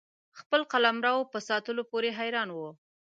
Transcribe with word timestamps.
خپل 0.39 0.61
قلمرو 0.71 1.29
په 1.31 1.39
ساتلو 1.47 1.81
پوري 1.89 2.11
حیران 2.17 2.49
وو. 2.51 2.69